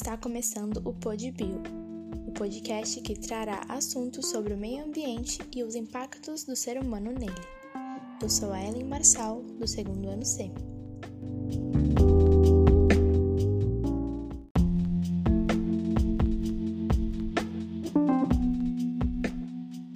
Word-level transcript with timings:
Está 0.00 0.16
começando 0.16 0.76
o 0.84 0.94
PodBio, 0.94 1.60
o 2.24 2.30
podcast 2.30 3.00
que 3.00 3.18
trará 3.18 3.62
assuntos 3.68 4.28
sobre 4.28 4.54
o 4.54 4.56
meio 4.56 4.84
ambiente 4.84 5.40
e 5.52 5.64
os 5.64 5.74
impactos 5.74 6.44
do 6.44 6.54
ser 6.54 6.80
humano 6.80 7.10
nele. 7.10 7.34
Eu 8.22 8.30
sou 8.30 8.52
a 8.52 8.62
Ellen 8.62 8.84
Marçal, 8.84 9.42
do 9.42 9.66
segundo 9.66 10.08
ano 10.08 10.24
C. 10.24 10.52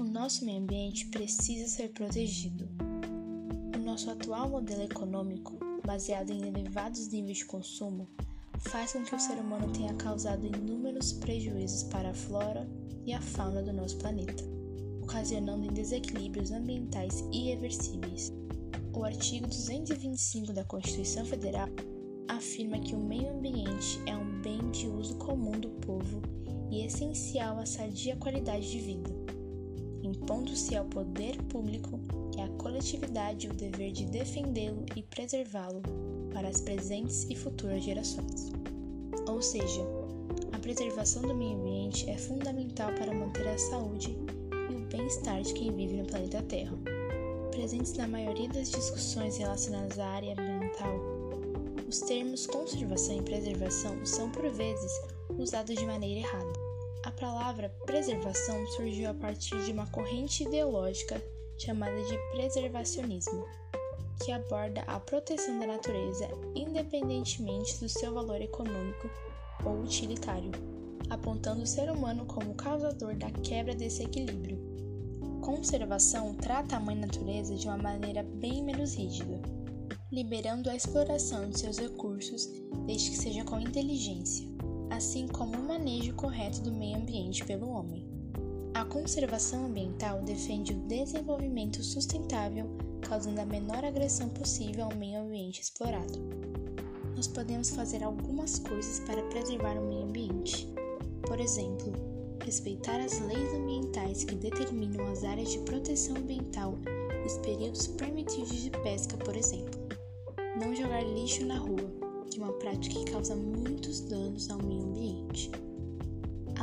O 0.00 0.04
nosso 0.04 0.44
meio 0.44 0.58
ambiente 0.58 1.06
precisa 1.06 1.68
ser 1.68 1.92
protegido. 1.92 2.68
O 3.76 3.78
nosso 3.78 4.10
atual 4.10 4.48
modelo 4.48 4.82
econômico, 4.82 5.56
baseado 5.86 6.30
em 6.30 6.48
elevados 6.48 7.06
níveis 7.06 7.38
de 7.38 7.44
consumo, 7.44 8.08
faz 8.62 8.92
com 8.92 9.02
que 9.02 9.14
o 9.14 9.18
ser 9.18 9.34
humano 9.34 9.72
tenha 9.72 9.94
causado 9.94 10.46
inúmeros 10.46 11.12
prejuízos 11.12 11.82
para 11.84 12.10
a 12.10 12.14
flora 12.14 12.68
e 13.04 13.12
a 13.12 13.20
fauna 13.20 13.62
do 13.62 13.72
nosso 13.72 13.98
planeta, 13.98 14.44
ocasionando 15.02 15.70
desequilíbrios 15.72 16.50
ambientais 16.50 17.24
irreversíveis. 17.32 18.32
O 18.94 19.04
artigo 19.04 19.46
225 19.46 20.52
da 20.52 20.64
Constituição 20.64 21.24
Federal 21.24 21.68
afirma 22.28 22.78
que 22.78 22.94
o 22.94 23.00
meio 23.00 23.30
ambiente 23.30 24.00
é 24.06 24.16
um 24.16 24.40
bem 24.42 24.70
de 24.70 24.86
uso 24.86 25.16
comum 25.16 25.52
do 25.52 25.70
povo 25.80 26.22
e 26.70 26.84
essencial 26.84 27.58
à 27.58 27.66
sadia 27.66 28.16
qualidade 28.16 28.70
de 28.70 28.78
vida, 28.78 29.10
impondo-se 30.32 30.74
ao 30.74 30.86
poder 30.86 31.36
público 31.44 32.00
e 32.34 32.40
à 32.40 32.48
coletividade 32.56 33.48
o 33.48 33.52
dever 33.52 33.92
de 33.92 34.06
defendê-lo 34.06 34.86
e 34.96 35.02
preservá-lo 35.02 35.82
para 36.32 36.48
as 36.48 36.62
presentes 36.62 37.26
e 37.28 37.36
futuras 37.36 37.84
gerações. 37.84 38.50
Ou 39.28 39.42
seja, 39.42 39.82
a 40.52 40.58
preservação 40.58 41.20
do 41.20 41.34
meio 41.34 41.58
ambiente 41.58 42.08
é 42.08 42.16
fundamental 42.16 42.90
para 42.94 43.12
manter 43.12 43.46
a 43.46 43.58
saúde 43.58 44.16
e 44.70 44.74
o 44.74 44.86
bem-estar 44.86 45.42
de 45.42 45.52
quem 45.52 45.70
vive 45.70 45.98
no 45.98 46.06
planeta 46.06 46.42
Terra. 46.44 46.78
Presentes 47.50 47.92
na 47.92 48.08
maioria 48.08 48.48
das 48.48 48.70
discussões 48.70 49.36
relacionadas 49.36 49.98
à 49.98 50.06
área 50.06 50.32
ambiental, 50.32 50.96
os 51.86 52.00
termos 52.00 52.46
conservação 52.46 53.18
e 53.18 53.22
preservação 53.22 54.06
são 54.06 54.30
por 54.30 54.48
vezes 54.48 54.92
usados 55.36 55.76
de 55.76 55.84
maneira 55.84 56.20
errada. 56.20 56.61
A 57.04 57.10
palavra 57.10 57.68
preservação 57.84 58.64
surgiu 58.68 59.10
a 59.10 59.14
partir 59.14 59.60
de 59.64 59.72
uma 59.72 59.88
corrente 59.88 60.44
ideológica 60.44 61.20
chamada 61.58 62.00
de 62.04 62.16
preservacionismo 62.30 63.44
que 64.24 64.30
aborda 64.30 64.82
a 64.82 65.00
proteção 65.00 65.58
da 65.58 65.66
natureza 65.66 66.28
independentemente 66.54 67.80
do 67.80 67.88
seu 67.88 68.14
valor 68.14 68.40
econômico 68.40 69.10
ou 69.64 69.80
utilitário, 69.80 70.52
apontando 71.10 71.62
o 71.62 71.66
ser 71.66 71.90
humano 71.90 72.24
como 72.24 72.54
causador 72.54 73.16
da 73.16 73.30
quebra 73.30 73.74
desse 73.74 74.04
equilíbrio. 74.04 74.60
Conservação 75.40 76.36
trata 76.36 76.76
a 76.76 76.80
mãe 76.80 76.94
natureza 76.94 77.56
de 77.56 77.66
uma 77.66 77.78
maneira 77.78 78.22
bem 78.22 78.62
menos 78.62 78.94
rígida, 78.94 79.42
liberando 80.12 80.70
a 80.70 80.76
exploração 80.76 81.50
de 81.50 81.58
seus 81.58 81.78
recursos 81.78 82.48
desde 82.86 83.10
que 83.10 83.16
seja 83.16 83.44
com 83.44 83.58
inteligência, 83.58 84.51
assim 84.92 85.26
como 85.26 85.56
o 85.56 85.66
manejo 85.66 86.12
correto 86.14 86.60
do 86.60 86.70
meio 86.70 86.98
ambiente 86.98 87.44
pelo 87.44 87.70
homem. 87.70 88.06
A 88.74 88.84
conservação 88.84 89.66
ambiental 89.66 90.20
defende 90.22 90.74
o 90.74 90.80
desenvolvimento 90.80 91.82
sustentável 91.82 92.68
causando 93.00 93.40
a 93.40 93.46
menor 93.46 93.84
agressão 93.84 94.28
possível 94.28 94.84
ao 94.84 94.94
meio 94.94 95.20
ambiente 95.20 95.60
explorado. 95.60 96.18
Nós 97.16 97.26
podemos 97.26 97.70
fazer 97.70 98.02
algumas 98.02 98.58
coisas 98.58 99.00
para 99.00 99.22
preservar 99.24 99.76
o 99.78 99.86
meio 99.86 100.04
ambiente. 100.04 100.68
Por 101.26 101.40
exemplo, 101.40 101.92
respeitar 102.44 103.00
as 103.00 103.18
leis 103.20 103.54
ambientais 103.54 104.24
que 104.24 104.34
determinam 104.34 105.06
as 105.06 105.24
áreas 105.24 105.52
de 105.52 105.58
proteção 105.60 106.16
ambiental 106.16 106.78
e 107.22 107.26
os 107.26 107.38
períodos 107.38 107.86
permitidos 107.86 108.62
de 108.62 108.70
pesca, 108.70 109.16
por 109.16 109.36
exemplo. 109.36 109.80
Não 110.60 110.74
jogar 110.74 111.02
lixo 111.02 111.44
na 111.44 111.58
rua, 111.58 111.90
que 112.30 112.40
é 112.40 112.42
uma 112.42 112.52
prática 112.54 112.98
que 112.98 113.12
causa 113.12 113.36
muitos 113.36 114.00
danos 114.00 114.48
ao 114.50 114.58
meio. 114.62 114.81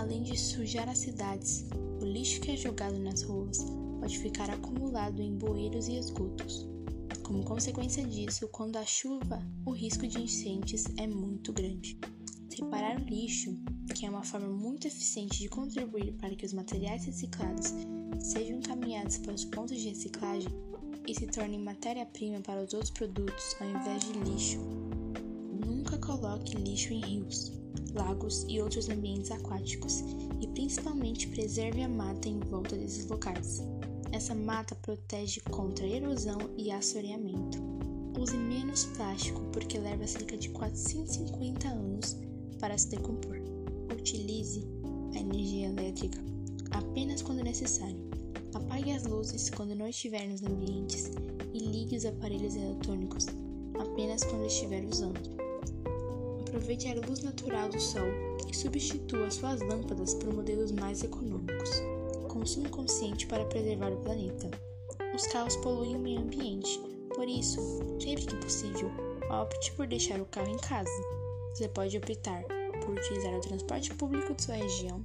Além 0.09 0.23
de 0.23 0.35
sujar 0.35 0.89
as 0.89 0.97
cidades, 0.97 1.67
o 2.01 2.03
lixo 2.03 2.41
que 2.41 2.49
é 2.49 2.57
jogado 2.57 2.97
nas 2.97 3.21
ruas 3.21 3.59
pode 3.99 4.17
ficar 4.17 4.49
acumulado 4.49 5.21
em 5.21 5.37
bueiros 5.37 5.87
e 5.87 5.99
esgotos. 5.99 6.67
Como 7.21 7.45
consequência 7.45 8.03
disso, 8.03 8.47
quando 8.47 8.77
há 8.77 8.85
chuva, 8.87 9.39
o 9.67 9.71
risco 9.71 10.07
de 10.07 10.19
enchentes 10.19 10.85
é 10.97 11.05
muito 11.05 11.53
grande. 11.53 11.95
Separar 12.49 12.99
o 12.99 13.05
lixo, 13.05 13.55
que 13.93 14.03
é 14.03 14.09
uma 14.09 14.23
forma 14.23 14.49
muito 14.49 14.87
eficiente 14.87 15.37
de 15.37 15.47
contribuir 15.47 16.13
para 16.13 16.33
que 16.35 16.47
os 16.47 16.53
materiais 16.53 17.05
reciclados 17.05 17.75
sejam 18.19 18.57
encaminhados 18.57 19.19
para 19.19 19.35
os 19.35 19.45
pontos 19.45 19.77
de 19.77 19.89
reciclagem 19.89 20.49
e 21.07 21.13
se 21.13 21.27
tornem 21.27 21.59
matéria-prima 21.59 22.41
para 22.41 22.63
os 22.63 22.73
outros 22.73 22.89
produtos 22.89 23.55
ao 23.61 23.69
invés 23.69 24.03
de 24.05 24.13
lixo. 24.13 24.57
Coloque 26.09 26.57
lixo 26.57 26.91
em 26.91 27.01
rios, 27.01 27.51
lagos 27.93 28.43
e 28.49 28.59
outros 28.59 28.89
ambientes 28.89 29.29
aquáticos 29.29 30.03
e 30.41 30.47
principalmente 30.47 31.27
preserve 31.27 31.83
a 31.83 31.87
mata 31.87 32.27
em 32.27 32.39
volta 32.39 32.75
desses 32.75 33.05
locais. 33.05 33.61
Essa 34.11 34.33
mata 34.33 34.73
protege 34.73 35.39
contra 35.51 35.85
erosão 35.85 36.39
e 36.57 36.71
assoreamento. 36.71 37.59
Use 38.19 38.35
menos 38.35 38.85
plástico 38.85 39.39
porque 39.51 39.77
leva 39.77 40.07
cerca 40.07 40.35
de 40.35 40.49
450 40.49 41.67
anos 41.67 42.17
para 42.59 42.75
se 42.75 42.89
decompor. 42.89 43.37
Utilize 43.93 44.65
a 45.13 45.19
energia 45.19 45.67
elétrica 45.67 46.17
apenas 46.71 47.21
quando 47.21 47.43
necessário. 47.43 48.09
Apague 48.55 48.93
as 48.93 49.05
luzes 49.05 49.51
quando 49.51 49.75
não 49.75 49.87
estiver 49.87 50.27
nos 50.27 50.41
ambientes 50.41 51.11
e 51.53 51.59
ligue 51.59 51.97
os 51.97 52.05
aparelhos 52.05 52.55
eletrônicos 52.55 53.27
apenas 53.79 54.23
quando 54.23 54.47
estiver 54.47 54.83
usando. 54.85 55.38
Aproveite 56.49 56.87
a 56.87 56.95
luz 56.95 57.21
natural 57.21 57.69
do 57.69 57.79
sol 57.79 58.07
e 58.49 58.55
substitua 58.55 59.29
suas 59.29 59.61
lâmpadas 59.61 60.15
por 60.15 60.33
modelos 60.33 60.71
mais 60.71 61.03
econômicos 61.03 61.69
consumo 62.27 62.69
consciente 62.69 63.27
para 63.27 63.45
preservar 63.45 63.91
o 63.91 63.97
planeta. 63.97 64.49
Os 65.13 65.27
carros 65.27 65.55
poluem 65.57 65.95
o 65.95 65.99
meio 65.99 66.21
ambiente, 66.21 66.79
por 67.13 67.27
isso, 67.27 67.59
sempre 67.99 68.25
que 68.25 68.35
possível, 68.37 68.89
opte 69.29 69.71
por 69.73 69.85
deixar 69.85 70.19
o 70.19 70.25
carro 70.25 70.49
em 70.49 70.57
casa. 70.57 70.89
Você 71.53 71.67
pode 71.67 71.97
optar 71.97 72.43
por 72.83 72.95
utilizar 72.97 73.33
o 73.33 73.41
transporte 73.41 73.93
público 73.93 74.33
de 74.33 74.43
sua 74.43 74.55
região, 74.55 75.03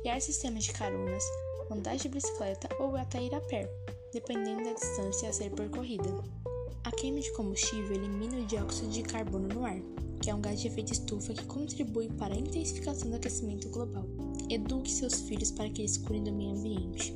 criar 0.00 0.20
sistemas 0.20 0.64
de 0.64 0.72
caronas, 0.72 1.24
andar 1.70 1.96
de 1.96 2.08
bicicleta 2.08 2.68
ou 2.78 2.96
até 2.96 3.22
ir 3.22 3.34
a 3.34 3.40
pé, 3.40 3.70
dependendo 4.12 4.64
da 4.64 4.72
distância 4.72 5.30
a 5.30 5.32
ser 5.32 5.50
percorrida. 5.50 6.43
Queima 7.04 7.20
de 7.20 7.30
combustível 7.32 7.96
elimina 7.96 8.38
o 8.38 8.46
dióxido 8.46 8.88
de 8.88 9.02
carbono 9.02 9.46
no 9.46 9.62
ar, 9.62 9.78
que 10.22 10.30
é 10.30 10.34
um 10.34 10.40
gás 10.40 10.58
de 10.58 10.68
efeito 10.68 10.94
estufa 10.94 11.34
que 11.34 11.44
contribui 11.44 12.08
para 12.08 12.32
a 12.32 12.38
intensificação 12.38 13.10
do 13.10 13.16
aquecimento 13.16 13.68
global. 13.68 14.06
Eduque 14.48 14.90
seus 14.90 15.20
filhos 15.20 15.50
para 15.50 15.68
que 15.68 15.82
eles 15.82 15.98
cuidem 15.98 16.24
do 16.24 16.32
meio 16.32 16.56
ambiente. 16.56 17.14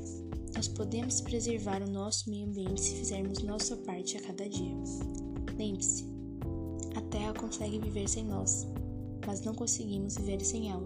Nós 0.53 0.67
podemos 0.67 1.21
preservar 1.21 1.81
o 1.81 1.89
nosso 1.89 2.29
meio 2.29 2.45
ambiente 2.45 2.81
se 2.81 2.97
fizermos 2.97 3.41
nossa 3.41 3.75
parte 3.77 4.15
a 4.15 4.21
cada 4.21 4.47
dia. 4.47 4.75
Lembre-se, 5.57 6.05
a 6.95 7.01
Terra 7.09 7.33
consegue 7.33 7.79
viver 7.79 8.07
sem 8.07 8.25
nós, 8.25 8.67
mas 9.25 9.41
não 9.41 9.55
conseguimos 9.55 10.17
viver 10.17 10.45
sem 10.45 10.69
ela. 10.69 10.85